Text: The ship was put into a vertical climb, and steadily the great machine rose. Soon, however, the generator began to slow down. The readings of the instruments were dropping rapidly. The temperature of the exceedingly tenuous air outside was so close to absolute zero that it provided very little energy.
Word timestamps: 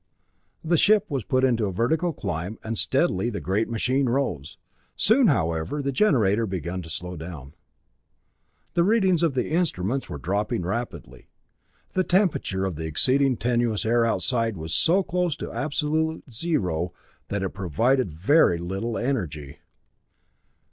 The 0.63 0.79
ship 0.79 1.05
was 1.11 1.23
put 1.23 1.43
into 1.43 1.67
a 1.67 1.71
vertical 1.71 2.11
climb, 2.11 2.57
and 2.63 2.75
steadily 2.75 3.29
the 3.29 3.39
great 3.39 3.69
machine 3.69 4.09
rose. 4.09 4.57
Soon, 4.95 5.27
however, 5.27 5.79
the 5.83 5.91
generator 5.91 6.47
began 6.47 6.81
to 6.81 6.89
slow 6.89 7.15
down. 7.15 7.53
The 8.73 8.83
readings 8.83 9.21
of 9.21 9.35
the 9.35 9.51
instruments 9.51 10.09
were 10.09 10.17
dropping 10.17 10.63
rapidly. 10.63 11.27
The 11.91 12.03
temperature 12.03 12.65
of 12.65 12.77
the 12.77 12.87
exceedingly 12.87 13.35
tenuous 13.37 13.85
air 13.85 14.03
outside 14.03 14.57
was 14.57 14.73
so 14.73 15.03
close 15.03 15.35
to 15.35 15.51
absolute 15.51 16.23
zero 16.33 16.93
that 17.27 17.43
it 17.43 17.49
provided 17.49 18.11
very 18.11 18.57
little 18.57 18.97
energy. 18.97 19.59